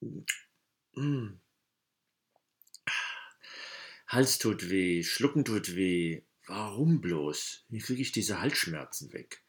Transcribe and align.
Hm. 0.00 1.40
Hals 4.06 4.38
tut 4.38 4.70
weh, 4.70 5.02
Schlucken 5.02 5.44
tut 5.44 5.76
weh. 5.76 6.22
Warum 6.46 7.00
bloß? 7.00 7.66
Wie 7.68 7.78
kriege 7.78 8.00
ich 8.02 8.12
diese 8.12 8.40
Halsschmerzen 8.40 9.12
weg? 9.12 9.44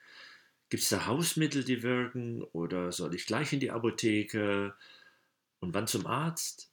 Gibt 0.70 0.84
es 0.84 0.90
da 0.90 1.06
Hausmittel, 1.06 1.64
die 1.64 1.82
wirken? 1.82 2.44
Oder 2.44 2.92
soll 2.92 3.16
ich 3.16 3.26
gleich 3.26 3.54
in 3.54 3.60
die 3.60 3.72
Apotheke? 3.72 4.76
Und 5.60 5.74
wann 5.74 5.88
zum 5.88 6.06
Arzt? 6.08 6.72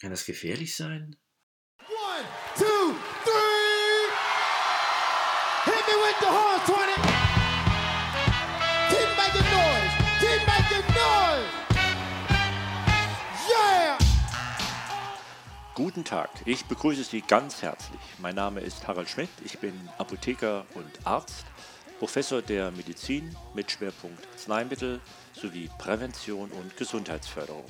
Kann 0.00 0.10
das 0.10 0.26
gefährlich 0.26 0.74
sein? 0.74 1.16
Guten 15.92 16.04
Tag, 16.04 16.30
ich 16.44 16.66
begrüße 16.66 17.02
Sie 17.02 17.20
ganz 17.20 17.62
herzlich. 17.62 18.00
Mein 18.18 18.36
Name 18.36 18.60
ist 18.60 18.86
Harald 18.86 19.08
Schmidt, 19.08 19.28
ich 19.44 19.58
bin 19.58 19.74
Apotheker 19.98 20.64
und 20.74 20.86
Arzt 21.02 21.44
Professor 21.98 22.42
der 22.42 22.70
Medizin 22.70 23.34
mit 23.54 23.72
Schwerpunkt 23.72 24.24
Arzneimittel 24.32 25.00
sowie 25.32 25.68
Prävention 25.78 26.52
und 26.52 26.76
Gesundheitsförderung. 26.76 27.64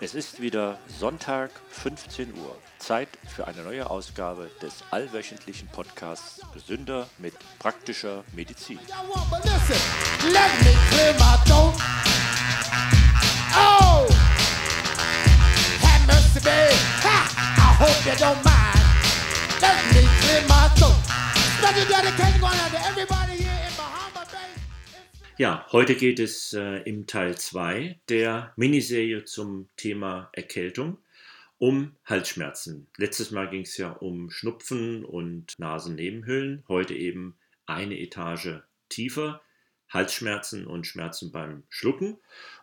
Es 0.00 0.16
ist 0.16 0.42
wieder 0.42 0.80
Sonntag, 0.88 1.52
15 1.68 2.34
Uhr. 2.34 2.56
Zeit 2.80 3.08
für 3.28 3.46
eine 3.46 3.62
neue 3.62 3.88
Ausgabe 3.88 4.50
des 4.60 4.82
allwöchentlichen 4.90 5.68
Podcasts 5.68 6.40
Gesünder 6.52 7.08
mit 7.18 7.34
praktischer 7.60 8.24
Medizin. 8.34 8.80
I 16.46 17.74
hope 17.80 18.06
you 18.06 18.16
don't 18.18 18.42
mind. 18.44 18.78
Let 19.60 19.76
me 19.94 20.06
clear 20.20 20.42
my 20.48 20.68
throat. 20.76 20.94
Ja, 25.36 25.66
heute 25.70 25.94
geht 25.94 26.18
es 26.18 26.52
äh, 26.52 26.82
im 26.82 27.06
Teil 27.06 27.36
2 27.36 28.00
der 28.08 28.52
Miniserie 28.56 29.24
zum 29.24 29.68
Thema 29.76 30.30
Erkältung 30.32 30.98
um 31.58 31.96
Halsschmerzen. 32.04 32.88
Letztes 32.96 33.30
Mal 33.30 33.48
ging 33.48 33.62
es 33.62 33.76
ja 33.76 33.90
um 33.90 34.30
Schnupfen 34.30 35.04
und 35.04 35.58
Nasennebenhöhlen, 35.58 36.64
heute 36.68 36.94
eben 36.94 37.36
eine 37.66 37.98
Etage 37.98 38.62
tiefer, 38.88 39.40
Halsschmerzen 39.88 40.66
und 40.66 40.86
Schmerzen 40.86 41.32
beim 41.32 41.64
Schlucken. 41.68 42.18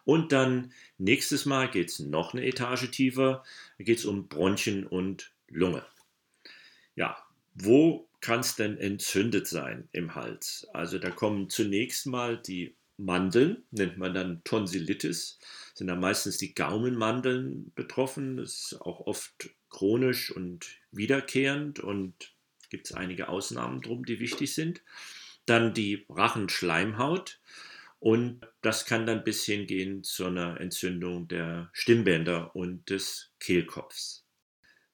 Und 0.06 0.32
dann 0.32 0.72
nächstes 0.98 1.46
Mal 1.46 1.70
geht 1.70 1.90
es 1.90 2.00
noch 2.00 2.34
eine 2.34 2.46
Etage 2.46 2.90
tiefer, 2.92 3.44
geht 3.78 4.00
es 4.00 4.06
um 4.06 4.28
Bronchien 4.28 4.86
und 4.86 5.32
Lunge. 5.50 5.84
Ja, 6.96 7.18
wo 7.56 8.08
kann 8.22 8.40
es 8.40 8.56
denn 8.56 8.78
entzündet 8.78 9.48
sein 9.48 9.90
im 9.92 10.16
Hals? 10.16 10.68
Also 10.74 11.00
da 11.00 11.10
kommen 11.10 11.50
zunächst 11.50 12.06
mal 12.06 12.38
die 12.38 12.76
Mandeln, 12.98 13.64
nennt 13.72 13.98
man 13.98 14.14
dann 14.14 14.42
Tonsillitis, 14.44 15.40
sind 15.74 15.88
da 15.88 15.96
meistens 15.96 16.38
die 16.38 16.56
Gaumenmandeln 16.56 17.72
betroffen. 17.76 18.38
Das 18.38 18.72
ist 18.72 18.82
auch 18.82 19.02
oft 19.02 19.50
chronisch 19.70 20.32
und 20.32 20.68
wiederkehrend 20.92 21.80
und 21.80 22.34
gibt 22.70 22.88
es 22.88 22.94
einige 22.94 23.28
Ausnahmen 23.28 23.82
drum, 23.82 24.06
die 24.06 24.20
wichtig 24.20 24.54
sind. 24.54 24.82
Dann 25.46 25.74
die 25.74 26.06
Rachenschleimhaut 26.10 27.40
und 28.06 28.42
das 28.62 28.86
kann 28.86 29.08
dann 29.08 29.24
bis 29.24 29.46
hingehen 29.46 30.04
zu 30.04 30.28
einer 30.28 30.62
Entzündung 30.62 31.28
der 31.28 31.72
Stimmbänder 31.74 32.56
und 32.56 32.88
des 32.92 33.34
Kehlkopfs. 33.40 34.28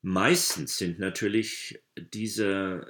Meistens 0.02 0.78
sind 0.78 0.98
natürlich 0.98 1.84
diese 1.98 2.90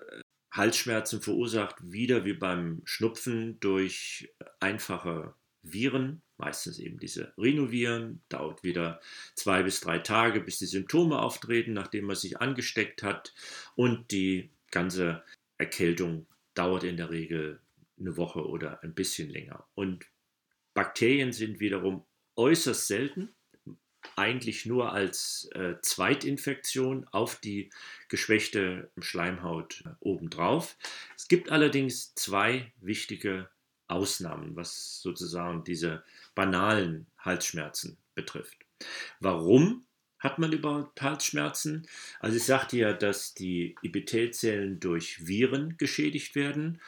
Halsschmerzen 0.51 1.23
verursacht 1.23 1.77
wieder 1.81 2.23
wie 2.23 2.33
beim 2.33 2.83
Schnupfen 2.85 3.59
durch 3.61 4.31
einfache 4.59 5.33
Viren, 5.63 6.21
meistens 6.37 6.77
eben 6.77 6.99
diese 6.99 7.33
Rhinoviren, 7.39 8.21
dauert 8.29 8.63
wieder 8.63 9.01
zwei 9.33 9.63
bis 9.63 9.79
drei 9.79 9.97
Tage, 9.97 10.41
bis 10.41 10.59
die 10.59 10.67
Symptome 10.67 11.17
auftreten, 11.17 11.73
nachdem 11.73 12.05
man 12.05 12.15
sich 12.15 12.39
angesteckt 12.39 13.01
hat 13.01 13.33
und 13.73 14.11
die 14.11 14.51
ganze 14.69 15.23
Erkältung 15.57 16.27
dauert 16.53 16.83
in 16.83 16.97
der 16.97 17.09
Regel 17.09 17.59
eine 18.01 18.17
Woche 18.17 18.45
oder 18.47 18.83
ein 18.83 18.93
bisschen 18.93 19.29
länger. 19.29 19.65
Und 19.73 20.10
Bakterien 20.73 21.31
sind 21.31 21.59
wiederum 21.59 22.05
äußerst 22.35 22.87
selten, 22.87 23.33
eigentlich 24.15 24.65
nur 24.65 24.93
als 24.93 25.49
äh, 25.53 25.75
Zweitinfektion 25.81 27.07
auf 27.11 27.35
die 27.35 27.69
geschwächte 28.09 28.91
Schleimhaut 28.99 29.83
obendrauf. 29.99 30.77
Es 31.15 31.27
gibt 31.27 31.51
allerdings 31.51 32.15
zwei 32.15 32.71
wichtige 32.81 33.49
Ausnahmen, 33.87 34.55
was 34.55 35.01
sozusagen 35.01 35.63
diese 35.63 36.03
banalen 36.33 37.07
Halsschmerzen 37.17 37.97
betrifft. 38.15 38.57
Warum 39.19 39.85
hat 40.19 40.39
man 40.39 40.53
überhaupt 40.53 41.01
Halsschmerzen? 41.01 41.87
Also 42.19 42.37
ich 42.37 42.43
sagte 42.43 42.77
ja, 42.77 42.93
dass 42.93 43.33
die 43.33 43.75
Epithelzellen 43.81 44.79
durch 44.79 45.27
Viren 45.27 45.77
geschädigt 45.77 46.35
werden 46.35 46.79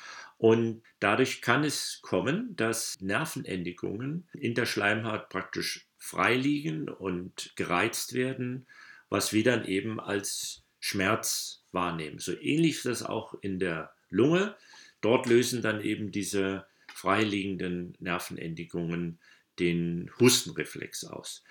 und 0.43 0.83
dadurch 0.99 1.41
kann 1.41 1.63
es 1.63 2.01
kommen, 2.01 2.53
dass 2.57 2.99
Nervenendigungen 2.99 4.27
in 4.33 4.55
der 4.55 4.65
Schleimhaut 4.65 5.29
praktisch 5.29 5.87
freiliegen 5.97 6.89
und 6.89 7.53
gereizt 7.55 8.11
werden, 8.11 8.67
was 9.07 9.31
wir 9.31 9.45
dann 9.45 9.63
eben 9.63 10.01
als 10.01 10.65
Schmerz 10.81 11.63
wahrnehmen. 11.71 12.19
So 12.19 12.37
ähnlich 12.37 12.75
ist 12.75 12.85
das 12.85 13.03
auch 13.03 13.35
in 13.39 13.57
der 13.57 13.93
Lunge. 14.09 14.57
Dort 14.99 15.27
lösen 15.27 15.61
dann 15.61 15.79
eben 15.79 16.11
diese 16.11 16.65
freiliegenden 16.93 17.95
Nervenendigungen 18.01 19.19
den 19.59 20.11
Hustenreflex 20.19 21.05
aus. 21.05 21.45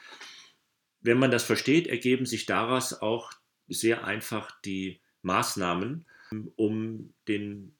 Wenn 1.00 1.18
man 1.18 1.30
das 1.30 1.44
versteht, 1.44 1.86
ergeben 1.86 2.26
sich 2.26 2.44
daraus 2.44 2.92
auch 2.92 3.32
sehr 3.68 4.04
einfach 4.04 4.50
die 4.60 5.00
Maßnahmen, 5.22 6.04
um 6.56 7.14
den 7.26 7.74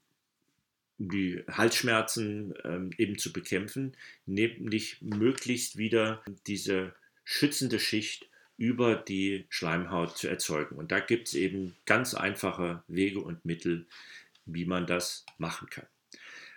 die 0.98 1.42
Halsschmerzen 1.48 2.54
ähm, 2.64 2.90
eben 2.98 3.18
zu 3.18 3.32
bekämpfen, 3.32 3.96
nämlich 4.26 5.00
möglichst 5.02 5.76
wieder 5.78 6.22
diese 6.46 6.94
schützende 7.24 7.80
Schicht 7.80 8.28
über 8.56 8.96
die 8.96 9.46
Schleimhaut 9.48 10.16
zu 10.16 10.28
erzeugen. 10.28 10.76
Und 10.76 10.92
da 10.92 11.00
gibt 11.00 11.28
es 11.28 11.34
eben 11.34 11.74
ganz 11.86 12.14
einfache 12.14 12.82
Wege 12.86 13.20
und 13.20 13.44
Mittel, 13.44 13.86
wie 14.44 14.64
man 14.64 14.86
das 14.86 15.24
machen 15.38 15.68
kann. 15.68 15.86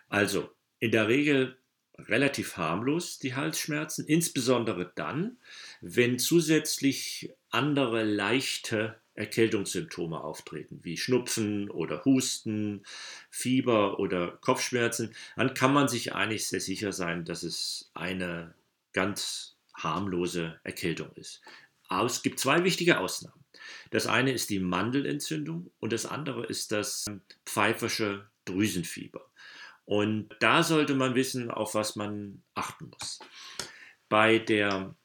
Also 0.10 0.54
in 0.80 0.92
der 0.92 1.08
Regel 1.08 1.58
relativ 1.98 2.58
harmlos 2.58 3.20
die 3.20 3.36
Halsschmerzen, 3.36 4.06
insbesondere 4.06 4.92
dann, 4.96 5.38
wenn 5.82 6.20
zusätzlich 6.20 7.32
andere 7.50 8.04
leichte 8.04 9.00
Erkältungssymptome 9.16 10.22
auftreten, 10.22 10.80
wie 10.84 10.98
Schnupfen 10.98 11.70
oder 11.70 12.04
Husten, 12.06 12.84
Fieber 13.30 14.00
oder 14.00 14.38
Kopfschmerzen, 14.42 15.16
dann 15.36 15.54
kann 15.54 15.74
man 15.74 15.88
sich 15.88 16.14
eigentlich 16.14 16.48
sehr 16.48 16.62
sicher 16.62 16.92
sein, 16.92 17.26
dass 17.26 17.44
es 17.44 17.90
eine 17.94 18.54
ganz 18.94 19.56
harmlose 19.74 20.60
Erkältung 20.64 21.12
ist. 21.16 21.42
Aber 21.88 22.06
es 22.06 22.22
gibt 22.22 22.40
zwei 22.40 22.64
wichtige 22.64 23.00
Ausnahmen. 23.00 23.44
Das 23.90 24.08
eine 24.08 24.32
ist 24.32 24.50
die 24.50 24.60
Mandelentzündung 24.60 25.72
und 25.80 25.94
das 25.94 26.06
andere 26.06 26.46
ist 26.46 26.72
das 26.72 27.06
pfeifersche 27.46 28.30
Drüsenfieber. 28.46 29.26
Und 29.86 30.30
da 30.40 30.64
sollte 30.64 30.96
man 30.96 31.16
wissen, 31.16 31.52
auf 31.52 31.76
was 31.76 31.96
man 31.96 32.44
achten 32.56 32.90
muss. 32.90 33.20
Bei 34.10 34.40
der 34.40 34.96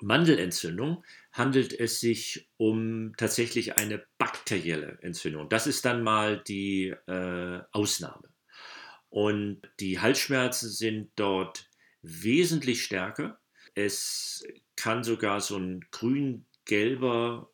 Mandelentzündung 0.00 1.04
handelt 1.38 1.78
es 1.78 2.00
sich 2.00 2.50
um 2.56 3.14
tatsächlich 3.16 3.78
eine 3.78 4.04
bakterielle 4.18 4.98
Entzündung. 5.02 5.48
Das 5.48 5.66
ist 5.66 5.84
dann 5.84 6.02
mal 6.02 6.42
die 6.42 6.94
äh, 7.06 7.60
Ausnahme. 7.72 8.28
Und 9.08 9.62
die 9.80 10.00
Halsschmerzen 10.00 10.70
sind 10.70 11.12
dort 11.16 11.68
wesentlich 12.02 12.82
stärker. 12.82 13.40
Es 13.74 14.44
kann 14.76 15.04
sogar 15.04 15.40
so 15.40 15.56
ein 15.56 15.80
grün-gelber 15.90 17.50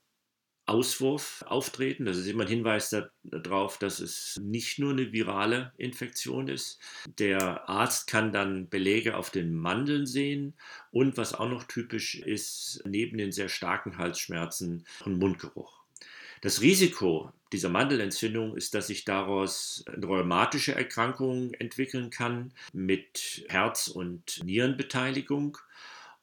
Auswurf 0.67 1.45
auftreten. 1.47 2.05
Das 2.05 2.17
ist 2.17 2.27
immer 2.27 2.45
ein 2.45 2.49
Hinweis 2.49 2.95
darauf, 3.23 3.79
dass 3.79 4.01
es 4.01 4.39
nicht 4.43 4.79
nur 4.79 4.93
eine 4.93 5.13
virale 5.13 5.73
Infektion 5.77 6.49
ist. 6.49 6.81
Der 7.19 7.69
Arzt 7.69 8.07
kann 8.07 8.33
dann 8.33 8.69
Belege 8.69 9.17
auf 9.17 9.31
den 9.31 9.55
Mandeln 9.55 10.07
sehen 10.07 10.55
und 10.91 11.17
was 11.17 11.35
auch 11.35 11.49
noch 11.49 11.65
typisch 11.65 12.15
ist, 12.15 12.83
neben 12.87 13.19
den 13.19 13.33
sehr 13.33 13.49
starken 13.49 13.99
Halsschmerzen, 13.99 14.87
ein 15.05 15.19
Mundgeruch. 15.19 15.85
Das 16.41 16.61
Risiko 16.61 17.33
dieser 17.53 17.71
Mandelentzündung 17.71 18.55
ist, 18.55 18.75
dass 18.75 18.89
sich 18.89 19.07
daraus 19.07 19.83
eine 19.87 20.05
rheumatische 20.05 20.75
Erkrankung 20.75 21.55
entwickeln 21.55 22.11
kann 22.11 22.53
mit 22.75 23.47
Herz- 23.49 23.89
und 23.89 24.45
Nierenbeteiligung 24.45 25.57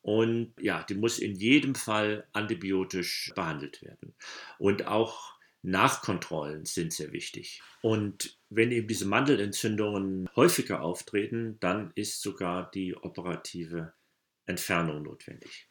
Und 0.02 0.54
ja, 0.60 0.84
die 0.84 0.96
muss 0.96 1.20
in 1.20 1.36
jedem 1.36 1.76
Fall 1.76 2.28
antibiotisch 2.34 3.32
behandelt 3.36 3.82
werden. 3.82 4.16
Und 4.58 4.88
auch 4.88 5.36
Nachkontrollen 5.64 6.66
sind 6.66 6.92
sehr 6.92 7.12
wichtig. 7.12 7.62
Und 7.82 8.38
wenn 8.50 8.72
eben 8.72 8.88
diese 8.88 9.06
Mandelentzündungen 9.06 10.28
häufiger 10.36 10.82
auftreten, 10.82 11.58
dann 11.60 11.92
ist 11.96 12.22
sogar 12.22 12.72
die 12.72 12.96
operative 12.96 13.94
Entfernung 14.48 15.04
notwendig. 15.04 15.68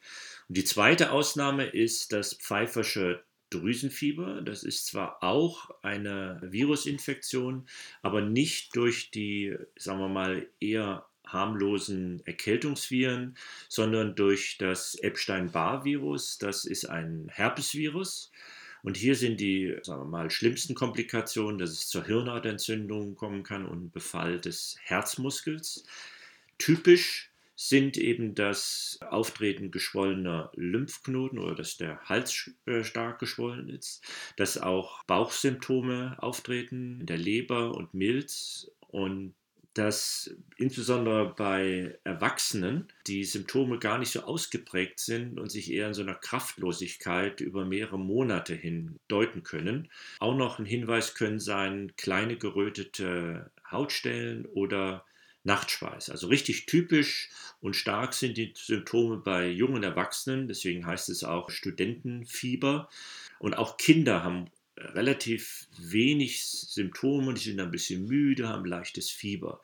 Und 0.47 0.57
die 0.57 0.63
zweite 0.63 1.11
Ausnahme 1.11 1.65
ist 1.65 2.13
das 2.13 2.33
pfeifersche 2.33 3.23
Drüsenfieber. 3.49 4.41
Das 4.41 4.63
ist 4.63 4.87
zwar 4.87 5.21
auch 5.21 5.69
eine 5.81 6.39
Virusinfektion, 6.41 7.67
aber 8.01 8.21
nicht 8.21 8.75
durch 8.75 9.11
die, 9.11 9.55
sagen 9.75 9.99
wir 9.99 10.07
mal, 10.07 10.47
eher 10.61 11.05
harmlosen 11.27 12.21
Erkältungsviren, 12.25 13.35
sondern 13.69 14.15
durch 14.15 14.57
das 14.57 14.95
Epstein-Barr-Virus. 14.95 16.37
Das 16.37 16.65
ist 16.65 16.85
ein 16.85 17.29
Herpesvirus. 17.31 18.31
Und 18.83 18.97
hier 18.97 19.15
sind 19.15 19.39
die, 19.39 19.77
sagen 19.83 20.01
wir 20.01 20.07
mal, 20.07 20.31
schlimmsten 20.31 20.73
Komplikationen, 20.73 21.59
dass 21.59 21.71
es 21.71 21.87
zur 21.87 22.05
Hirnhautentzündung 22.05 23.15
kommen 23.15 23.43
kann 23.43 23.65
und 23.65 23.91
Befall 23.91 24.39
des 24.39 24.75
Herzmuskels. 24.81 25.83
Typisch 26.57 27.31
sind 27.55 27.95
eben 27.95 28.33
das 28.33 28.97
Auftreten 29.07 29.69
geschwollener 29.69 30.51
Lymphknoten 30.55 31.37
oder 31.37 31.53
dass 31.53 31.77
der 31.77 31.99
Hals 32.05 32.49
äh, 32.65 32.83
stark 32.83 33.19
geschwollen 33.19 33.69
ist, 33.69 34.03
dass 34.35 34.57
auch 34.57 35.03
Bauchsymptome 35.03 36.17
auftreten 36.17 37.01
in 37.01 37.05
der 37.05 37.17
Leber 37.17 37.75
und 37.75 37.93
Milz 37.93 38.71
und 38.87 39.35
dass 39.73 40.35
insbesondere 40.57 41.33
bei 41.33 41.97
Erwachsenen 42.03 42.91
die 43.07 43.23
Symptome 43.23 43.79
gar 43.79 43.97
nicht 43.97 44.11
so 44.11 44.21
ausgeprägt 44.21 44.99
sind 44.99 45.39
und 45.39 45.49
sich 45.49 45.71
eher 45.71 45.87
in 45.87 45.93
so 45.93 46.01
einer 46.01 46.15
Kraftlosigkeit 46.15 47.39
über 47.39 47.63
mehrere 47.65 47.97
Monate 47.97 48.53
hin 48.53 48.99
deuten 49.07 49.43
können. 49.43 49.89
Auch 50.19 50.35
noch 50.35 50.59
ein 50.59 50.65
Hinweis 50.65 51.15
können 51.15 51.39
sein 51.39 51.93
kleine 51.95 52.35
gerötete 52.35 53.51
Hautstellen 53.69 54.45
oder 54.45 55.05
Nachtschweiß. 55.43 56.09
Also 56.09 56.27
richtig 56.27 56.65
typisch 56.65 57.29
und 57.61 57.75
stark 57.75 58.13
sind 58.13 58.37
die 58.37 58.53
Symptome 58.55 59.17
bei 59.17 59.47
jungen 59.47 59.83
Erwachsenen, 59.83 60.47
deswegen 60.47 60.85
heißt 60.85 61.09
es 61.09 61.23
auch 61.23 61.49
Studentenfieber. 61.49 62.89
Und 63.39 63.57
auch 63.57 63.77
Kinder 63.77 64.23
haben 64.23 64.51
relativ 64.93 65.67
wenig 65.77 66.45
Symptome, 66.45 67.33
die 67.33 67.41
sind 67.41 67.59
ein 67.59 67.71
bisschen 67.71 68.05
müde, 68.05 68.47
haben 68.47 68.65
leichtes 68.65 69.09
Fieber. 69.09 69.61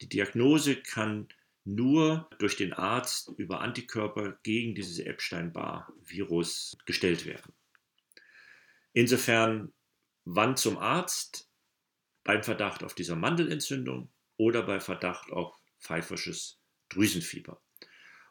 Die 0.00 0.08
Diagnose 0.08 0.76
kann 0.76 1.28
nur 1.64 2.28
durch 2.38 2.56
den 2.56 2.72
Arzt 2.72 3.32
über 3.36 3.60
Antikörper 3.60 4.38
gegen 4.42 4.74
dieses 4.74 4.98
Epstein-Barr-Virus 4.98 6.76
gestellt 6.86 7.26
werden. 7.26 7.52
Insofern, 8.92 9.72
wann 10.24 10.56
zum 10.56 10.78
Arzt? 10.78 11.46
Beim 12.22 12.42
Verdacht 12.42 12.84
auf 12.84 12.94
dieser 12.94 13.16
Mandelentzündung 13.16 14.10
oder 14.36 14.62
bei 14.62 14.78
Verdacht 14.78 15.32
auf 15.32 15.54
pfeifersches 15.80 16.58
Drüsenfieber. 16.90 17.60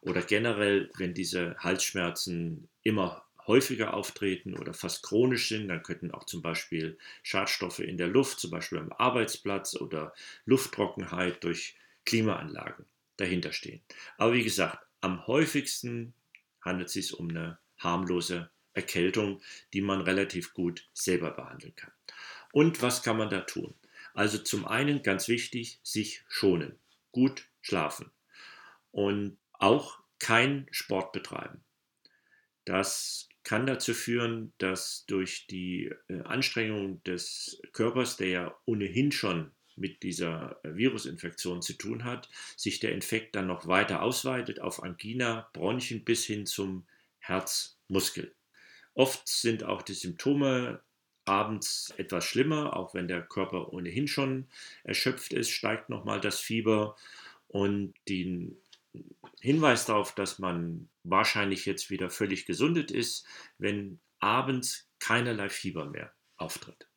Oder 0.02 0.22
generell, 0.22 0.92
wenn 0.98 1.16
diese 1.16 1.58
Halsschmerzen 1.58 2.70
immer 2.84 3.26
häufiger 3.50 3.96
auftreten 3.96 4.58
oder 4.58 4.74
fast 4.76 5.04
chronisch 5.04 5.50
sind, 5.50 5.68
dann 5.70 5.84
könnten 5.84 6.12
auch 6.12 6.24
zum 6.26 6.42
Beispiel 6.44 6.98
Schadstoffe 7.24 7.80
in 7.80 7.98
der 7.98 8.08
Luft, 8.08 8.40
zum 8.40 8.52
Beispiel 8.52 8.78
am 8.78 8.94
Arbeitsplatz 8.94 9.76
oder 9.76 10.14
Lufttrockenheit 10.46 11.44
durch 11.44 11.76
Klimaanlagen 12.06 12.86
dahinter 13.18 13.52
stehen. 13.52 13.82
Aber 14.18 14.34
wie 14.34 14.44
gesagt, 14.44 14.86
am 15.02 15.28
häufigsten 15.28 16.14
handelt 16.62 16.90
es 16.90 16.94
sich 16.94 17.14
um 17.16 17.30
eine 17.30 17.60
harmlose 17.80 18.52
Erkältung, 18.74 19.42
die 19.74 19.82
man 19.82 20.02
relativ 20.02 20.54
gut 20.54 20.88
selber 20.94 21.32
behandeln 21.32 21.76
kann. 21.76 21.92
Und 22.52 22.82
was 22.84 23.04
kann 23.04 23.18
man 23.18 23.30
da 23.30 23.42
tun? 23.42 23.74
Also 24.14 24.38
zum 24.38 24.66
einen 24.66 25.02
ganz 25.04 25.28
wichtig, 25.28 25.80
sich 25.84 26.24
schonen, 26.30 26.78
gut 27.12 27.48
schlafen 27.62 28.12
und 28.92 29.38
auch 29.54 30.00
kein 30.20 30.68
Sport 30.72 31.14
betreiben. 31.14 31.64
Das 32.66 33.29
kann 33.44 33.66
dazu 33.66 33.94
führen, 33.94 34.54
dass 34.58 35.06
durch 35.08 35.48
die 35.48 35.92
äh, 36.08 36.22
Anstrengung 36.24 37.04
des 37.04 37.62
Körpers, 37.72 38.18
der 38.18 38.28
ja 38.28 38.56
ohnehin 38.66 39.12
schon 39.12 39.52
mit 39.76 40.04
dieser 40.04 40.60
äh, 40.64 40.76
Virusinfektion 40.76 41.62
zu 41.62 41.74
tun 41.74 42.04
hat, 42.04 42.30
sich 42.58 42.80
der 42.80 42.92
Infekt 42.94 43.36
dann 43.36 43.48
noch 43.48 43.68
weiter 43.68 44.04
ausweitet 44.04 44.60
auf 44.60 44.84
Angina, 44.84 45.50
Bronchien 45.54 46.04
bis 46.04 46.26
hin 46.26 46.46
zum 46.46 46.86
Herzmuskel. 47.20 48.36
Oft 48.94 49.28
sind 49.28 49.64
auch 49.64 49.82
die 49.82 49.94
Symptome 49.94 50.82
abends 51.26 51.94
etwas 51.98 52.26
schlimmer, 52.26 52.76
auch 52.76 52.94
wenn 52.94 53.08
der 53.08 53.22
Körper 53.22 53.72
ohnehin 53.72 54.08
schon 54.08 54.48
erschöpft 54.84 55.32
ist, 55.32 55.50
steigt 55.50 55.90
nochmal 55.90 56.20
das 56.20 56.40
Fieber 56.40 56.98
und 57.48 57.94
die 58.08 58.52
Hinweis 59.40 59.86
darauf, 59.86 60.14
dass 60.16 60.40
man 60.40 60.90
wahrscheinlich 61.10 61.66
jetzt 61.66 61.90
wieder 61.90 62.10
völlig 62.10 62.46
gesundet 62.46 62.92
ist, 62.92 63.26
wenn 63.58 64.00
abends 64.20 64.90
keinerlei 65.00 65.50
Fieber 65.50 65.86
mehr 65.86 66.14
auftritt. 66.38 66.88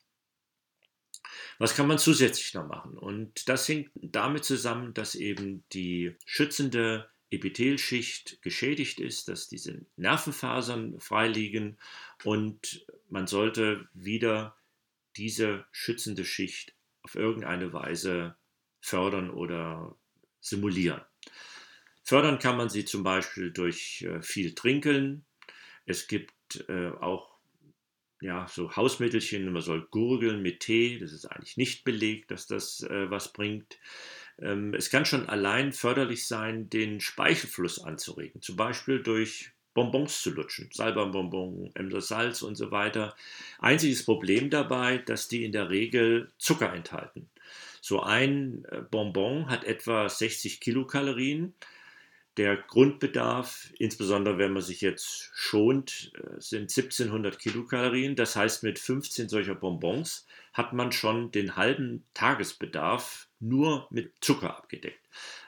Was 1.58 1.74
kann 1.74 1.86
man 1.86 1.98
zusätzlich 1.98 2.54
noch 2.54 2.66
machen? 2.66 2.98
Und 2.98 3.48
das 3.48 3.68
hängt 3.68 3.90
damit 3.94 4.44
zusammen, 4.44 4.94
dass 4.94 5.14
eben 5.14 5.64
die 5.72 6.16
schützende 6.24 7.10
Epithelschicht 7.30 8.42
geschädigt 8.42 9.00
ist, 9.00 9.28
dass 9.28 9.48
diese 9.48 9.86
Nervenfasern 9.96 11.00
freiliegen 11.00 11.78
und 12.24 12.84
man 13.08 13.26
sollte 13.26 13.88
wieder 13.94 14.56
diese 15.16 15.64
schützende 15.72 16.24
Schicht 16.24 16.74
auf 17.02 17.14
irgendeine 17.14 17.72
Weise 17.72 18.36
fördern 18.80 19.30
oder 19.30 19.96
simulieren. 20.40 21.00
Fördern 22.12 22.38
kann 22.38 22.58
man 22.58 22.68
sie 22.68 22.84
zum 22.84 23.04
Beispiel 23.04 23.52
durch 23.52 24.02
äh, 24.02 24.20
viel 24.20 24.54
Trinkeln. 24.54 25.24
Es 25.86 26.08
gibt 26.08 26.62
äh, 26.68 26.90
auch 27.00 27.38
ja, 28.20 28.46
so 28.50 28.76
Hausmittelchen, 28.76 29.50
man 29.50 29.62
soll 29.62 29.88
gurgeln 29.90 30.42
mit 30.42 30.60
Tee, 30.60 30.98
das 30.98 31.10
ist 31.10 31.24
eigentlich 31.24 31.56
nicht 31.56 31.84
belegt, 31.84 32.30
dass 32.30 32.46
das 32.46 32.82
äh, 32.82 33.10
was 33.10 33.32
bringt. 33.32 33.78
Ähm, 34.38 34.74
es 34.74 34.90
kann 34.90 35.06
schon 35.06 35.26
allein 35.30 35.72
förderlich 35.72 36.26
sein, 36.26 36.68
den 36.68 37.00
Speichelfluss 37.00 37.82
anzuregen, 37.82 38.42
zum 38.42 38.56
Beispiel 38.56 39.02
durch 39.02 39.52
Bonbons 39.72 40.20
zu 40.20 40.32
lutschen, 40.32 40.68
Salberbonbon, 40.70 41.70
Emser 41.72 42.02
Salz 42.02 42.42
und 42.42 42.56
so 42.56 42.70
weiter. 42.70 43.16
Einziges 43.58 44.04
Problem 44.04 44.50
dabei, 44.50 44.98
dass 44.98 45.28
die 45.28 45.46
in 45.46 45.52
der 45.52 45.70
Regel 45.70 46.30
Zucker 46.36 46.74
enthalten. 46.74 47.30
So 47.80 48.02
ein 48.02 48.66
äh, 48.66 48.82
Bonbon 48.82 49.48
hat 49.48 49.64
etwa 49.64 50.10
60 50.10 50.60
Kilokalorien. 50.60 51.54
Der 52.38 52.56
Grundbedarf, 52.56 53.70
insbesondere 53.78 54.38
wenn 54.38 54.52
man 54.52 54.62
sich 54.62 54.80
jetzt 54.80 55.30
schont, 55.34 56.12
äh, 56.14 56.40
sind 56.40 56.70
1700 56.70 57.38
Kilokalorien. 57.38 58.16
Das 58.16 58.36
heißt, 58.36 58.62
mit 58.62 58.78
15 58.78 59.28
solcher 59.28 59.54
Bonbons 59.54 60.26
hat 60.52 60.72
man 60.72 60.92
schon 60.92 61.30
den 61.30 61.56
halben 61.56 62.04
Tagesbedarf 62.14 63.28
nur 63.40 63.86
mit 63.90 64.12
Zucker 64.20 64.56
abgedeckt. 64.56 65.00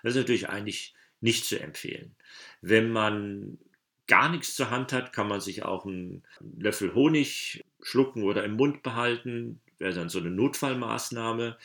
Das 0.02 0.14
ist 0.14 0.20
natürlich 0.20 0.48
eigentlich 0.48 0.94
nicht 1.20 1.46
zu 1.46 1.58
empfehlen. 1.58 2.14
Wenn 2.60 2.90
man 2.90 3.58
gar 4.06 4.28
nichts 4.28 4.54
zur 4.54 4.70
Hand 4.70 4.92
hat, 4.92 5.12
kann 5.12 5.28
man 5.28 5.40
sich 5.40 5.62
auch 5.64 5.86
einen 5.86 6.22
Löffel 6.58 6.94
Honig 6.94 7.64
schlucken 7.80 8.24
oder 8.24 8.44
im 8.44 8.56
Mund 8.56 8.82
behalten. 8.82 9.60
Wäre 9.78 9.94
dann 9.94 10.10
so 10.10 10.18
eine 10.18 10.30
Notfallmaßnahme. 10.30 11.56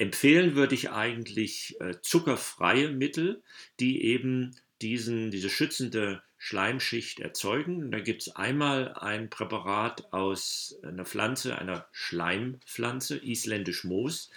Empfehlen 0.00 0.54
würde 0.54 0.74
ich 0.74 0.90
eigentlich 0.90 1.78
äh, 1.78 2.00
zuckerfreie 2.00 2.88
Mittel, 2.88 3.42
die 3.80 4.02
eben 4.02 4.56
diesen, 4.80 5.30
diese 5.30 5.50
schützende 5.50 6.22
Schleimschicht 6.38 7.20
erzeugen. 7.20 7.84
Und 7.84 7.90
da 7.90 8.00
gibt 8.00 8.22
es 8.22 8.34
einmal 8.34 8.94
ein 8.94 9.28
Präparat 9.28 10.10
aus 10.14 10.74
einer 10.82 11.04
Pflanze, 11.04 11.58
einer 11.58 11.86
Schleimpflanze, 11.92 13.18
isländisch 13.18 13.84
Moos, 13.84 14.30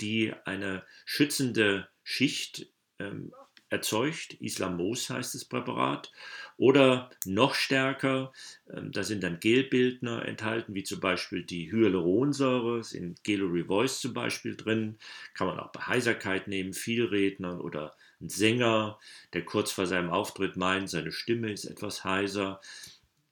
die 0.00 0.32
eine 0.44 0.84
schützende 1.04 1.88
Schicht 2.04 2.68
ähm, 3.00 3.32
erzeugt. 3.68 4.34
Islamos 4.34 5.10
heißt 5.10 5.34
das 5.34 5.44
Präparat. 5.44 6.12
Oder 6.60 7.08
noch 7.24 7.54
stärker, 7.54 8.34
ähm, 8.70 8.92
da 8.92 9.02
sind 9.02 9.22
dann 9.22 9.40
Gelbildner 9.40 10.26
enthalten, 10.26 10.74
wie 10.74 10.82
zum 10.82 11.00
Beispiel 11.00 11.42
die 11.42 11.72
Hyaluronsäure, 11.72 12.84
sind 12.84 13.24
Gelo-Revoice 13.24 14.02
zum 14.02 14.12
Beispiel 14.12 14.58
drin. 14.58 14.98
Kann 15.32 15.46
man 15.46 15.58
auch 15.58 15.72
bei 15.72 15.80
Heiserkeit 15.80 16.48
nehmen, 16.48 16.74
Vielredner 16.74 17.64
oder 17.64 17.96
ein 18.20 18.28
Sänger, 18.28 18.98
der 19.32 19.46
kurz 19.46 19.72
vor 19.72 19.86
seinem 19.86 20.10
Auftritt 20.10 20.58
meint, 20.58 20.90
seine 20.90 21.12
Stimme 21.12 21.50
ist 21.50 21.64
etwas 21.64 22.04
heiser. 22.04 22.60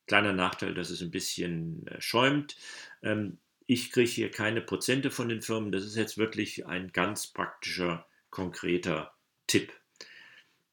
Kleiner 0.06 0.32
Nachteil, 0.32 0.72
dass 0.72 0.88
es 0.88 1.02
ein 1.02 1.10
bisschen 1.10 1.86
äh, 1.86 2.00
schäumt. 2.00 2.56
Ähm, 3.02 3.36
ich 3.66 3.92
kriege 3.92 4.08
hier 4.08 4.30
keine 4.30 4.62
Prozente 4.62 5.10
von 5.10 5.28
den 5.28 5.42
Firmen. 5.42 5.70
Das 5.70 5.84
ist 5.84 5.96
jetzt 5.96 6.16
wirklich 6.16 6.64
ein 6.64 6.92
ganz 6.92 7.26
praktischer, 7.26 8.06
konkreter 8.30 9.12
Tipp. 9.46 9.70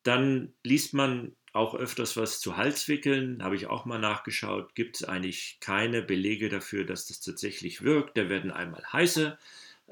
Dann 0.04 0.54
liest 0.64 0.94
man 0.94 1.36
auch 1.56 1.76
öfters 1.76 2.18
was 2.18 2.40
zu 2.40 2.58
Halswickeln, 2.58 3.44
habe 3.44 3.56
ich 3.56 3.68
auch 3.68 3.86
mal 3.86 4.00
nachgeschaut, 4.00 4.76
gibt 4.76 4.98
es 4.98 5.04
eigentlich 5.04 5.58
keine 5.62 6.02
Belege 6.02 6.50
dafür, 6.50 6.86
dass 6.86 7.08
das 7.08 7.22
tatsächlich 7.22 7.82
wirkt. 7.82 8.18
Da 8.18 8.30
werden 8.30 8.52
einmal 8.52 8.84
heiße 8.92 9.38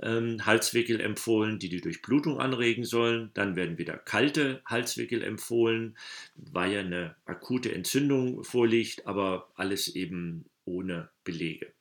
ähm, 0.02 0.46
Halswickel 0.46 1.00
empfohlen, 1.00 1.60
die 1.60 1.70
die 1.70 1.82
Durchblutung 1.82 2.40
anregen 2.40 2.84
sollen. 2.84 3.32
Dann 3.34 3.56
werden 3.56 3.78
wieder 3.78 3.98
kalte 3.98 4.62
Halswickel 4.66 5.24
empfohlen, 5.24 5.98
weil 6.36 6.74
ja 6.74 6.80
eine 6.80 7.16
akute 7.26 7.74
Entzündung 7.74 8.44
vorliegt, 8.44 9.08
aber 9.08 9.50
alles 9.56 9.88
eben 9.96 10.46
ohne 10.66 11.10
Belege. 11.24 11.72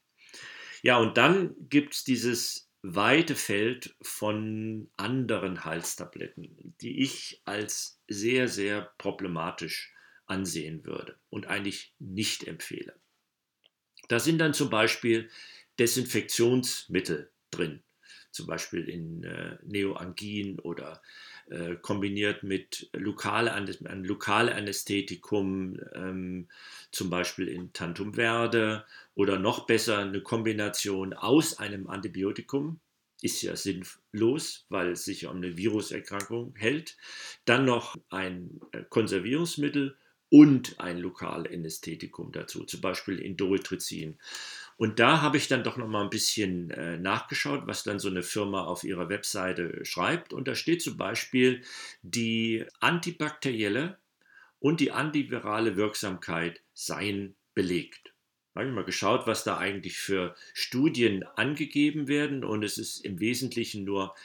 Ja, 0.83 0.99
und 0.99 1.17
dann 1.17 1.55
gibt 1.71 1.95
es 1.95 2.05
dieses 2.05 2.69
weite 2.83 3.37
Feld 3.37 3.95
von 4.03 4.91
anderen 4.97 5.65
Halstabletten, 5.65 6.75
die 6.81 7.01
ich 7.01 7.41
als 7.45 8.01
sehr, 8.09 8.49
sehr 8.49 8.93
problematisch 8.99 9.95
ansehen 10.27 10.85
würde 10.85 11.17
und 11.31 11.47
eigentlich 11.47 11.95
nicht 11.99 12.47
empfehle. 12.47 12.95
Da 14.09 14.19
sind 14.19 14.39
dann 14.39 14.53
zum 14.53 14.69
Beispiel 14.69 15.31
Desinfektionsmittel 15.79 17.31
drin, 17.51 17.83
zum 18.31 18.47
Beispiel 18.47 18.89
in 18.89 19.23
äh, 19.25 19.59
Neoangin 19.63 20.59
oder 20.59 21.01
äh, 21.53 21.77
kombiniert 21.77 22.43
mit 22.43 22.89
lokale, 22.95 23.53
ein 23.53 24.05
lokale 24.05 24.55
Anästhetikum, 24.55 25.79
ähm, 25.95 26.49
zum 26.91 27.11
Beispiel 27.11 27.49
in 27.49 27.73
Tantum 27.73 28.15
Verde 28.15 28.87
oder 29.15 29.39
noch 29.39 29.67
besser 29.67 29.99
eine 29.99 30.23
Kombination 30.23 31.13
aus 31.13 31.59
einem 31.59 31.89
Antibiotikum, 31.89 32.81
ist 33.21 33.43
ja 33.43 33.55
sinnlos, 33.55 34.65
weil 34.71 34.93
es 34.93 35.05
sich 35.05 35.27
um 35.27 35.37
eine 35.37 35.57
Viruserkrankung 35.57 36.55
hält, 36.57 36.97
dann 37.45 37.67
noch 37.67 37.97
ein 38.09 38.61
äh, 38.73 38.83
Konservierungsmittel 38.89 39.97
und 40.33 40.81
ein 40.81 40.99
Lokalanästhetikum 40.99 42.33
dazu, 42.33 42.65
zum 42.65 42.81
Beispiel 42.81 43.19
Indoltrizin. 43.19 44.19
Und 44.83 44.99
da 44.99 45.23
habe 45.23 45.37
ich 45.37 45.47
dann 45.47 45.63
doch 45.63 45.77
noch 45.77 45.87
mal 45.87 46.03
ein 46.03 46.11
bisschen 46.11 46.73
äh, 46.73 46.99
nachgeschaut, 46.99 47.69
was 47.69 47.85
dann 47.85 48.01
so 48.01 48.09
eine 48.09 48.25
Firma 48.25 48.65
auf 48.65 48.83
ihrer 48.83 49.09
Webseite 49.09 49.85
schreibt. 49.85 50.33
Und 50.33 50.49
da 50.49 50.57
steht 50.57 50.83
zum 50.83 50.97
Beispiel 50.97 51.63
die 52.03 52.65
antibakterielle 52.81 53.97
und 54.59 54.81
die 54.81 54.91
antivirale 54.91 55.77
Wirksamkeit 55.77 56.63
seien 56.75 57.37
belegt. 57.55 58.13
Da 58.53 58.59
habe 58.59 58.71
ich 58.71 58.75
mal 58.75 58.83
geschaut, 58.83 59.29
was 59.29 59.45
da 59.45 59.57
eigentlich 59.57 59.99
für 59.99 60.35
Studien 60.53 61.23
angegeben 61.37 62.09
werden. 62.09 62.43
Und 62.43 62.65
es 62.65 62.77
ist 62.77 63.05
im 63.05 63.21
Wesentlichen 63.21 63.85
nur 63.85 64.17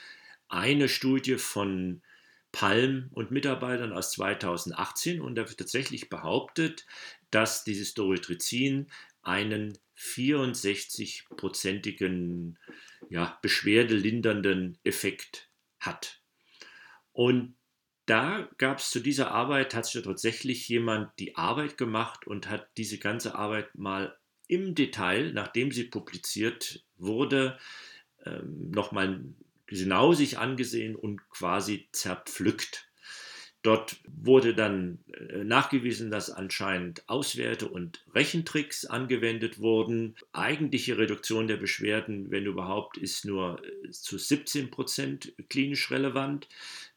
eine 0.48 0.88
Studie 0.88 1.36
von 1.36 2.02
Palm 2.50 3.10
und 3.12 3.30
Mitarbeitern 3.30 3.92
aus 3.92 4.10
2018 4.10 5.20
und 5.20 5.36
da 5.36 5.48
wird 5.48 5.58
tatsächlich 5.58 6.08
behauptet, 6.08 6.84
dass 7.30 7.62
dieses 7.62 7.94
Doritrizin 7.94 8.90
einen 9.22 9.78
64-prozentigen 9.98 12.56
ja, 13.10 13.38
beschwerdelindernden 13.42 14.78
Effekt 14.84 15.50
hat. 15.80 16.22
Und 17.12 17.56
da 18.06 18.48
gab 18.56 18.78
es 18.78 18.88
zu 18.90 19.00
dieser 19.00 19.32
Arbeit, 19.32 19.74
hat 19.74 19.84
sich 19.86 20.02
tatsächlich 20.02 20.66
jemand 20.68 21.10
die 21.18 21.36
Arbeit 21.36 21.76
gemacht 21.76 22.26
und 22.26 22.48
hat 22.48 22.68
diese 22.76 22.98
ganze 22.98 23.34
Arbeit 23.34 23.74
mal 23.74 24.16
im 24.46 24.74
Detail, 24.74 25.32
nachdem 25.32 25.72
sie 25.72 25.84
publiziert 25.84 26.84
wurde, 26.96 27.58
ähm, 28.24 28.70
nochmal 28.70 29.22
genau 29.66 30.14
sich 30.14 30.38
angesehen 30.38 30.96
und 30.96 31.28
quasi 31.28 31.88
zerpflückt. 31.92 32.87
Dort 33.62 33.96
wurde 34.06 34.54
dann 34.54 35.00
äh, 35.12 35.42
nachgewiesen, 35.42 36.10
dass 36.10 36.30
anscheinend 36.30 37.08
Auswerte- 37.08 37.68
und 37.68 38.04
Rechentricks 38.14 38.84
angewendet 38.84 39.58
wurden. 39.58 40.14
Eigentliche 40.32 40.96
Reduktion 40.96 41.48
der 41.48 41.56
Beschwerden, 41.56 42.30
wenn 42.30 42.46
überhaupt, 42.46 42.98
ist 42.98 43.24
nur 43.24 43.60
äh, 43.64 43.90
zu 43.90 44.16
17 44.16 44.70
Prozent 44.70 45.34
klinisch 45.48 45.90
relevant. 45.90 46.48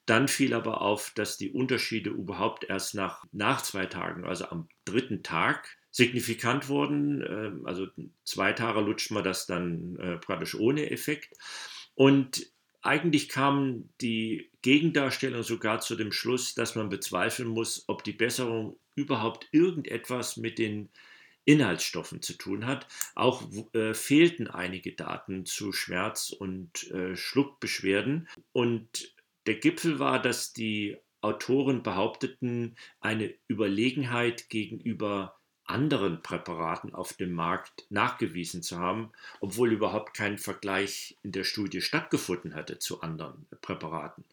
Dann 0.05 0.27
fiel 0.27 0.53
aber 0.53 0.81
auf, 0.81 1.11
dass 1.15 1.37
die 1.37 1.51
Unterschiede 1.51 2.11
überhaupt 2.11 2.63
erst 2.63 2.93
nach, 2.93 3.25
nach 3.31 3.61
zwei 3.63 3.87
Tagen, 3.87 4.25
also 4.25 4.45
am 4.45 4.67
dritten 4.85 5.23
Tag, 5.23 5.77
signifikant 5.89 6.69
wurden. 6.69 7.21
Ähm, 7.21 7.65
also 7.65 7.87
zwei 8.23 8.53
Tage 8.53 8.81
lutscht 8.81 9.11
man 9.11 9.23
das 9.23 9.47
dann 9.47 9.97
äh, 9.97 10.17
praktisch 10.17 10.55
ohne 10.55 10.91
Effekt. 10.91 11.35
Und 11.95 12.51
eigentlich 12.81 13.29
kam 13.29 13.89
die 14.01 14.49
Gegendarstellung 14.61 15.43
sogar 15.43 15.81
zu 15.81 15.95
dem 15.95 16.11
Schluss, 16.11 16.55
dass 16.55 16.75
man 16.75 16.89
bezweifeln 16.89 17.49
muss, 17.49 17.85
ob 17.87 18.03
die 18.03 18.13
Besserung 18.13 18.77
überhaupt 18.95 19.47
irgendetwas 19.51 20.37
mit 20.37 20.57
den 20.59 20.89
Inhaltsstoffen 21.45 22.21
zu 22.21 22.33
tun 22.33 22.65
hat. 22.65 22.87
Auch 23.15 23.43
äh, 23.73 23.93
fehlten 23.93 24.47
einige 24.47 24.93
Daten 24.93 25.45
zu 25.45 25.71
Schmerz- 25.71 26.31
und 26.31 26.89
äh, 26.91 27.15
Schluckbeschwerden. 27.15 28.27
Und 28.51 29.13
der 29.47 29.55
Gipfel 29.55 29.99
war, 29.99 30.21
dass 30.21 30.53
die 30.53 30.97
Autoren 31.21 31.83
behaupteten, 31.83 32.75
eine 32.99 33.33
Überlegenheit 33.47 34.49
gegenüber 34.49 35.39
anderen 35.71 36.21
Präparaten 36.21 36.93
auf 36.93 37.13
dem 37.13 37.33
Markt 37.33 37.85
nachgewiesen 37.89 38.61
zu 38.61 38.77
haben, 38.77 39.11
obwohl 39.39 39.71
überhaupt 39.71 40.13
kein 40.13 40.37
Vergleich 40.37 41.17
in 41.23 41.31
der 41.31 41.43
Studie 41.43 41.81
stattgefunden 41.81 42.55
hatte 42.55 42.79
zu 42.79 43.01
anderen 43.01 43.45
Präparaten. 43.61 44.23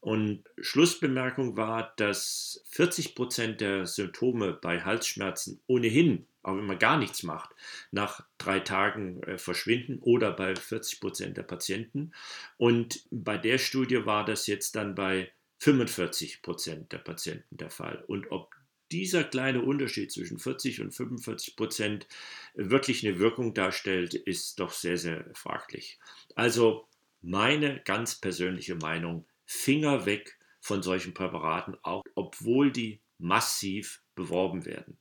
Und 0.00 0.44
Schlussbemerkung 0.60 1.56
war, 1.56 1.92
dass 1.96 2.62
40 2.70 3.14
Prozent 3.14 3.60
der 3.60 3.86
Symptome 3.86 4.52
bei 4.52 4.82
Halsschmerzen 4.82 5.60
ohnehin, 5.66 6.26
auch 6.44 6.56
wenn 6.56 6.66
man 6.66 6.78
gar 6.78 6.98
nichts 6.98 7.24
macht, 7.24 7.50
nach 7.90 8.24
drei 8.38 8.60
Tagen 8.60 9.22
äh, 9.24 9.38
verschwinden 9.38 9.98
oder 10.00 10.32
bei 10.32 10.54
40 10.54 11.00
Prozent 11.00 11.36
der 11.36 11.42
Patienten. 11.42 12.12
Und 12.58 13.02
bei 13.10 13.36
der 13.38 13.58
Studie 13.58 14.06
war 14.06 14.24
das 14.24 14.46
jetzt 14.46 14.76
dann 14.76 14.94
bei 14.94 15.32
45 15.58 16.42
Prozent 16.42 16.92
der 16.92 16.98
Patienten 16.98 17.56
der 17.56 17.70
Fall. 17.70 18.04
Und 18.06 18.30
ob 18.30 18.54
dieser 18.90 19.24
kleine 19.24 19.62
Unterschied 19.62 20.10
zwischen 20.12 20.38
40 20.38 20.80
und 20.80 20.92
45 20.92 21.56
Prozent 21.56 22.06
wirklich 22.54 23.06
eine 23.06 23.18
Wirkung 23.18 23.54
darstellt, 23.54 24.14
ist 24.14 24.60
doch 24.60 24.72
sehr, 24.72 24.96
sehr 24.96 25.26
fraglich. 25.34 25.98
Also 26.34 26.86
meine 27.20 27.80
ganz 27.84 28.14
persönliche 28.20 28.76
Meinung, 28.76 29.26
Finger 29.44 30.06
weg 30.06 30.38
von 30.60 30.82
solchen 30.82 31.14
Präparaten, 31.14 31.76
auch 31.82 32.02
obwohl 32.14 32.70
die 32.72 33.00
massiv 33.18 34.02
beworben 34.14 34.64
werden. 34.64 34.98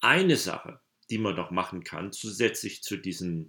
Eine 0.00 0.36
Sache, 0.36 0.80
die 1.10 1.18
man 1.18 1.36
noch 1.36 1.50
machen 1.50 1.84
kann, 1.84 2.12
zusätzlich 2.12 2.82
zu 2.82 2.96
diesen 2.96 3.46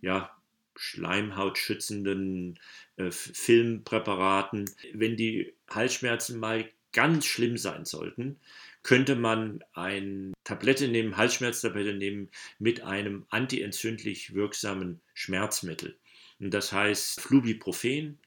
ja, 0.00 0.30
schleimhautschützenden 0.76 2.58
äh, 2.96 3.10
Filmpräparaten, 3.10 4.70
wenn 4.92 5.16
die 5.16 5.54
Halsschmerzen 5.70 6.38
mal 6.38 6.68
ganz 6.92 7.26
schlimm 7.26 7.56
sein 7.56 7.84
sollten, 7.84 8.40
könnte 8.86 9.16
man 9.16 9.64
eine 9.72 10.32
Tablette 10.44 10.86
nehmen, 10.86 11.16
Halsschmerztablette 11.16 11.94
nehmen 11.94 12.30
mit 12.60 12.82
einem 12.82 13.26
antientzündlich 13.30 14.32
wirksamen 14.32 15.00
Schmerzmittel. 15.12 15.98
Und 16.38 16.54
das 16.54 16.70
heißt 16.70 17.20
Flubiprofen, 17.20 18.20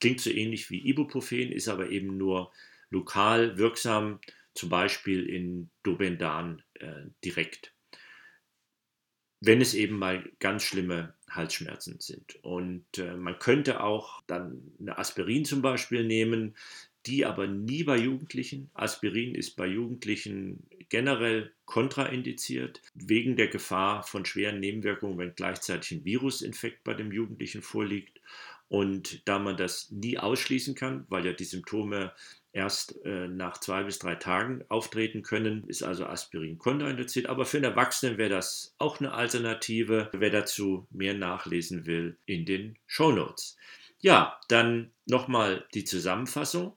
klingt 0.00 0.22
so 0.22 0.30
ähnlich 0.30 0.70
wie 0.70 0.88
Ibuprofen, 0.88 1.52
ist 1.52 1.68
aber 1.68 1.90
eben 1.90 2.16
nur 2.16 2.50
lokal 2.88 3.58
wirksam, 3.58 4.18
zum 4.54 4.70
Beispiel 4.70 5.28
in 5.28 5.68
Dobendan 5.82 6.62
äh, 6.80 7.02
direkt. 7.22 7.74
Wenn 9.42 9.60
es 9.60 9.74
eben 9.74 9.98
mal 9.98 10.24
ganz 10.38 10.62
schlimme 10.62 11.14
Halsschmerzen 11.28 12.00
sind. 12.00 12.42
Und 12.42 12.86
äh, 12.96 13.14
man 13.16 13.38
könnte 13.38 13.82
auch 13.82 14.22
dann 14.26 14.72
eine 14.80 14.96
Aspirin 14.96 15.44
zum 15.44 15.60
Beispiel 15.60 16.04
nehmen, 16.04 16.56
die 17.06 17.24
aber 17.24 17.46
nie 17.46 17.84
bei 17.84 17.96
Jugendlichen. 17.96 18.70
Aspirin 18.74 19.34
ist 19.34 19.56
bei 19.56 19.66
Jugendlichen 19.66 20.66
generell 20.88 21.52
kontraindiziert, 21.64 22.80
wegen 22.94 23.36
der 23.36 23.48
Gefahr 23.48 24.02
von 24.02 24.24
schweren 24.24 24.60
Nebenwirkungen, 24.60 25.18
wenn 25.18 25.34
gleichzeitig 25.34 25.92
ein 25.92 26.04
Virusinfekt 26.04 26.84
bei 26.84 26.94
dem 26.94 27.12
Jugendlichen 27.12 27.62
vorliegt. 27.62 28.20
Und 28.68 29.26
da 29.28 29.38
man 29.38 29.56
das 29.56 29.90
nie 29.90 30.18
ausschließen 30.18 30.74
kann, 30.74 31.06
weil 31.08 31.24
ja 31.24 31.32
die 31.32 31.44
Symptome 31.44 32.12
erst 32.52 33.04
äh, 33.04 33.28
nach 33.28 33.58
zwei 33.58 33.84
bis 33.84 33.98
drei 33.98 34.14
Tagen 34.16 34.64
auftreten 34.68 35.22
können, 35.22 35.64
ist 35.68 35.82
also 35.82 36.06
Aspirin 36.06 36.58
kontraindiziert. 36.58 37.26
Aber 37.26 37.44
für 37.44 37.58
einen 37.58 37.64
Erwachsenen 37.64 38.18
wäre 38.18 38.30
das 38.30 38.74
auch 38.78 38.98
eine 38.98 39.12
Alternative. 39.12 40.10
Wer 40.12 40.30
dazu 40.30 40.86
mehr 40.90 41.14
nachlesen 41.14 41.86
will, 41.86 42.16
in 42.24 42.46
den 42.46 42.76
Show 42.86 43.12
Notes. 43.12 43.56
Ja, 44.00 44.40
dann 44.48 44.90
nochmal 45.04 45.64
die 45.74 45.84
Zusammenfassung. 45.84 46.76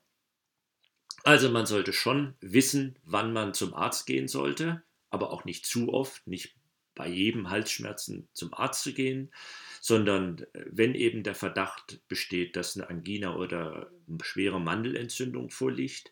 Also 1.30 1.52
man 1.52 1.68
sollte 1.68 1.94
schon 1.94 2.34
wissen, 2.42 2.98
wann 3.04 3.34
man 3.34 3.54
zum 3.54 3.76
Arzt 3.76 4.08
gehen 4.08 4.28
sollte, 4.28 4.82
aber 5.12 5.30
auch 5.30 5.46
nicht 5.46 5.64
zu 5.64 5.94
oft, 5.94 6.26
nicht 6.26 6.56
bei 6.96 7.08
jedem 7.08 7.52
Halsschmerzen 7.52 8.28
zum 8.34 8.52
Arzt 8.52 8.82
zu 8.82 8.94
gehen, 8.94 9.32
sondern 9.80 10.40
äh, 10.54 10.66
wenn 10.72 10.96
eben 10.96 11.22
der 11.22 11.36
Verdacht 11.36 12.02
besteht, 12.08 12.56
dass 12.56 12.76
eine 12.76 12.90
Angina 12.90 13.36
oder 13.36 13.92
eine 14.08 14.24
schwere 14.24 14.60
Mandelentzündung 14.60 15.52
vorliegt. 15.52 16.12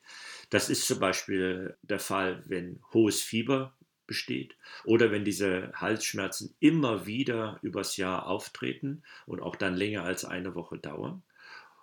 Das 0.52 0.70
ist 0.70 0.86
zum 0.86 1.00
Beispiel 1.00 1.76
der 1.82 2.00
Fall, 2.00 2.44
wenn 2.46 2.80
hohes 2.94 3.24
Fieber 3.24 3.76
besteht 4.06 4.56
oder 4.84 5.10
wenn 5.10 5.26
diese 5.26 5.72
Halsschmerzen 5.74 6.54
immer 6.60 7.08
wieder 7.08 7.58
übers 7.64 7.98
Jahr 7.98 8.28
auftreten 8.28 9.02
und 9.26 9.42
auch 9.42 9.56
dann 9.56 9.76
länger 9.76 10.04
als 10.04 10.26
eine 10.26 10.54
Woche 10.54 10.78
dauern. 10.78 11.24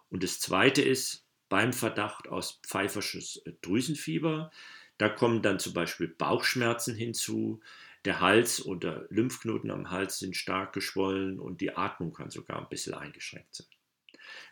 Und 0.08 0.22
das 0.22 0.38
Zweite 0.38 0.82
ist 0.82 1.23
beim 1.48 1.72
Verdacht 1.72 2.28
aus 2.28 2.60
pfeifersches 2.66 3.42
Drüsenfieber. 3.62 4.50
Da 4.98 5.08
kommen 5.08 5.42
dann 5.42 5.58
zum 5.58 5.74
Beispiel 5.74 6.08
Bauchschmerzen 6.08 6.94
hinzu, 6.94 7.60
der 8.04 8.20
Hals 8.20 8.64
oder 8.64 9.06
Lymphknoten 9.08 9.70
am 9.70 9.90
Hals 9.90 10.18
sind 10.18 10.36
stark 10.36 10.72
geschwollen 10.74 11.40
und 11.40 11.60
die 11.60 11.74
Atmung 11.74 12.12
kann 12.12 12.30
sogar 12.30 12.60
ein 12.60 12.68
bisschen 12.68 12.94
eingeschränkt 12.94 13.54
sein. 13.54 13.66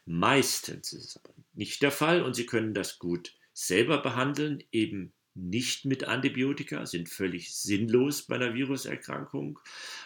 Meistens 0.07 0.93
ist 0.93 1.05
es 1.05 1.17
aber 1.17 1.35
nicht 1.53 1.83
der 1.83 1.91
Fall 1.91 2.23
und 2.23 2.35
Sie 2.35 2.47
können 2.47 2.73
das 2.73 2.99
gut 2.99 3.35
selber 3.53 3.99
behandeln, 3.99 4.65
eben 4.73 5.13
nicht 5.35 5.85
mit 5.85 6.05
Antibiotika, 6.05 6.85
sind 6.87 7.09
völlig 7.09 7.55
sinnlos 7.55 8.23
bei 8.23 8.37
einer 8.37 8.55
Viruserkrankung. 8.55 9.59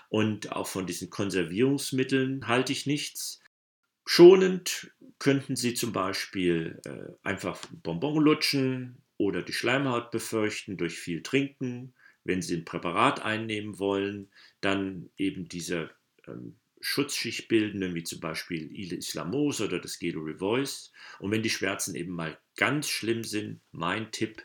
Und 0.09 0.53
auch 0.53 0.67
von 0.67 0.87
diesen 0.87 1.11
Konservierungsmitteln 1.11 2.47
halte 2.47 2.73
ich 2.73 2.87
nichts. 2.87 3.41
Schonend 4.09 4.93
könnten 5.19 5.57
Sie 5.57 5.75
zum 5.75 5.93
Beispiel 5.93 6.81
äh, 6.85 7.13
einfach 7.27 7.61
Bonbon 7.83 8.23
lutschen 8.23 9.03
oder 9.19 9.43
die 9.43 9.53
Schleimhaut 9.53 10.13
befürchten 10.13 10.77
durch 10.77 10.97
viel 10.97 11.25
Trinken. 11.25 11.93
Wenn 12.23 12.41
Sie 12.41 12.55
ein 12.55 12.65
Präparat 12.65 13.25
einnehmen 13.25 13.81
wollen, 13.81 14.29
dann 14.61 15.11
eben 15.17 15.49
diese 15.49 15.91
ähm, 16.29 16.55
Schutzschicht 16.81 17.49
bildenden, 17.49 17.97
wie 17.97 18.05
zum 18.05 18.21
Beispiel 18.21 18.71
Islamos 18.73 19.61
oder 19.61 19.81
das 19.81 19.99
Gelo 19.99 20.21
Revoice. 20.21 20.93
Und 21.19 21.33
wenn 21.33 21.43
die 21.43 21.51
Schmerzen 21.51 21.97
eben 21.97 22.13
mal 22.13 22.39
ganz 22.55 22.89
schlimm 22.89 23.25
sind, 23.25 23.61
mein 23.73 24.13
Tipp, 24.13 24.41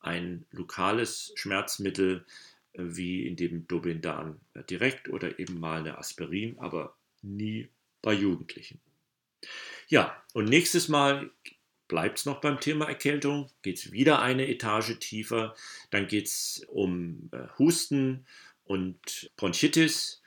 ein 0.00 0.44
lokales 0.50 1.32
Schmerzmittel 1.34 2.26
äh, 2.74 2.82
wie 2.84 3.26
in 3.26 3.36
dem 3.36 3.66
Dobindan 3.66 4.38
äh, 4.52 4.62
direkt 4.64 5.08
oder 5.08 5.38
eben 5.38 5.58
mal 5.58 5.80
eine 5.80 5.96
Aspirin, 5.96 6.58
aber 6.58 6.94
nie 7.22 7.70
bei 8.02 8.12
Jugendlichen. 8.12 8.80
Ja, 9.88 10.22
und 10.34 10.46
nächstes 10.46 10.88
Mal 10.88 11.30
bleibt 11.88 12.18
es 12.18 12.26
noch 12.26 12.40
beim 12.40 12.60
Thema 12.60 12.86
Erkältung, 12.86 13.50
geht 13.62 13.78
es 13.78 13.92
wieder 13.92 14.20
eine 14.20 14.46
Etage 14.46 14.98
tiefer, 14.98 15.54
dann 15.90 16.06
geht 16.06 16.26
es 16.26 16.64
um 16.68 17.30
äh, 17.32 17.46
Husten 17.58 18.26
und 18.64 19.30
Bronchitis. 19.36 20.22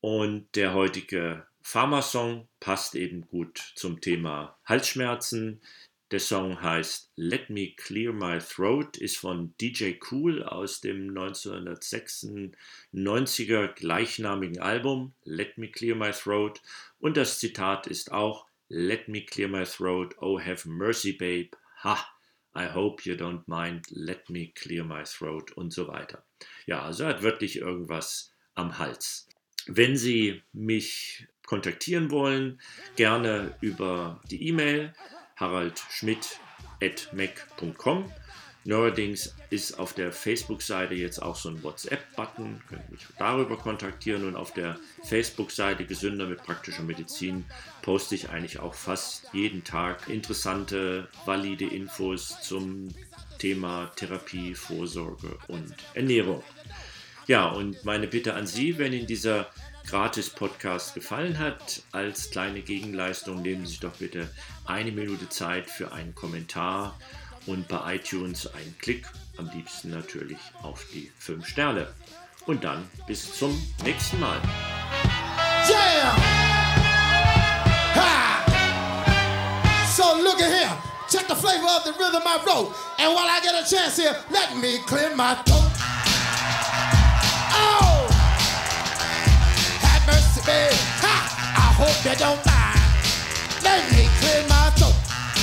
Und 0.00 0.54
der 0.54 0.74
heutige 0.74 1.46
Pharmasong 1.62 2.46
passt 2.60 2.94
eben 2.94 3.22
gut 3.22 3.72
zum 3.74 4.02
Thema 4.02 4.58
Halsschmerzen. 4.66 5.62
Der 6.10 6.20
Song 6.20 6.60
heißt 6.60 7.12
Let 7.16 7.48
Me 7.50 7.72
Clear 7.76 8.12
My 8.12 8.38
Throat, 8.38 8.96
ist 8.96 9.16
von 9.16 9.54
DJ 9.60 9.94
Cool 10.10 10.44
aus 10.44 10.80
dem 10.80 11.12
1996er 11.12 13.66
gleichnamigen 13.74 14.60
Album 14.60 15.14
Let 15.24 15.58
Me 15.58 15.68
Clear 15.68 15.96
My 15.96 16.12
Throat. 16.12 16.60
Und 17.00 17.16
das 17.16 17.40
Zitat 17.40 17.86
ist 17.86 18.12
auch 18.12 18.46
Let 18.68 19.08
me 19.08 19.20
clear 19.20 19.48
my 19.48 19.64
throat, 19.64 20.14
oh 20.20 20.38
have 20.38 20.68
mercy, 20.68 21.12
babe. 21.12 21.50
Ha, 21.82 22.06
I 22.54 22.66
hope 22.66 23.04
you 23.04 23.14
don't 23.14 23.42
mind, 23.46 23.86
let 23.90 24.30
me 24.30 24.52
clear 24.54 24.84
my 24.84 25.02
throat 25.04 25.52
und 25.52 25.72
so 25.72 25.86
weiter. 25.86 26.24
Ja, 26.66 26.82
also 26.82 27.04
er 27.04 27.10
hat 27.10 27.22
wirklich 27.22 27.56
irgendwas 27.56 28.32
am 28.54 28.78
Hals. 28.78 29.28
Wenn 29.66 29.96
Sie 29.96 30.42
mich 30.52 31.26
kontaktieren 31.46 32.10
wollen, 32.10 32.60
gerne 32.96 33.54
über 33.60 34.20
die 34.30 34.48
E-Mail 34.48 34.94
haraldschmidt.mac.com. 35.36 38.12
Neuerdings 38.66 39.34
ist 39.50 39.78
auf 39.78 39.92
der 39.92 40.10
Facebook-Seite 40.10 40.94
jetzt 40.94 41.20
auch 41.20 41.36
so 41.36 41.50
ein 41.50 41.62
WhatsApp-Button, 41.62 42.62
könnt 42.66 42.90
mich 42.90 43.02
darüber 43.18 43.58
kontaktieren 43.58 44.26
und 44.26 44.36
auf 44.36 44.54
der 44.54 44.78
Facebook-Seite 45.02 45.84
Gesünder 45.84 46.26
mit 46.26 46.42
praktischer 46.42 46.82
Medizin 46.82 47.44
poste 47.82 48.14
ich 48.14 48.30
eigentlich 48.30 48.60
auch 48.60 48.72
fast 48.72 49.26
jeden 49.34 49.64
Tag 49.64 50.08
interessante, 50.08 51.08
valide 51.26 51.66
Infos 51.66 52.40
zum 52.40 52.88
Thema 53.38 53.92
Therapie, 53.96 54.54
Vorsorge 54.54 55.36
und 55.48 55.74
Ernährung. 55.92 56.42
Ja, 57.26 57.48
und 57.48 57.84
meine 57.84 58.06
Bitte 58.06 58.32
an 58.32 58.46
Sie, 58.46 58.78
wenn 58.78 58.94
Ihnen 58.94 59.06
dieser 59.06 59.50
Gratis-Podcast 59.86 60.94
gefallen 60.94 61.38
hat, 61.38 61.82
als 61.92 62.30
kleine 62.30 62.60
Gegenleistung 62.60 63.42
nehmen 63.42 63.64
Sie 63.64 63.72
sich 63.72 63.80
doch 63.80 63.96
bitte 63.96 64.28
eine 64.64 64.92
Minute 64.92 65.28
Zeit 65.28 65.68
für 65.68 65.92
einen 65.92 66.14
Kommentar 66.14 66.98
und 67.46 67.68
bei 67.68 67.96
iTunes 67.96 68.46
einen 68.54 68.76
Klick, 68.78 69.06
am 69.36 69.50
liebsten 69.50 69.90
natürlich 69.90 70.38
auf 70.62 70.84
die 70.92 71.10
5 71.18 71.46
Sterne. 71.46 71.88
Und 72.46 72.64
dann 72.64 72.88
bis 73.06 73.38
zum 73.38 73.60
nächsten 73.84 74.20
Mal. 74.20 74.40
Yeah! 75.68 76.34
Check 81.14 81.28
the 81.28 81.36
flavor 81.36 81.68
of 81.68 81.84
the 81.84 81.92
rhythm 81.92 82.22
I 82.26 82.42
wrote. 82.44 82.74
And 82.98 83.14
while 83.14 83.28
I 83.28 83.40
get 83.40 83.54
a 83.54 83.64
chance 83.64 83.96
here, 83.96 84.16
let 84.32 84.56
me 84.56 84.78
clear 84.78 85.14
my 85.14 85.36
throat. 85.46 85.63
they 92.04 92.14
don't 92.16 92.44
mind. 92.44 92.80
Let 93.64 93.80
me 93.90 94.04
clear 94.20 94.44
my 94.46 94.68
throat. 94.76 94.92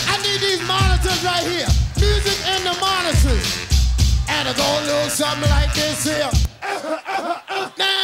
I 0.06 0.22
need 0.22 0.40
these 0.42 0.62
monitors 0.68 1.24
right 1.26 1.42
here. 1.42 1.66
Music 1.98 2.38
in 2.54 2.64
the 2.64 2.78
monitors. 2.80 3.50
And 4.30 4.48
it's 4.48 4.60
all 4.62 4.80
a 4.80 4.86
little 4.86 5.10
something 5.10 5.50
like 5.50 5.74
this 5.74 6.04
here. 6.06 6.30
now, 7.80 8.01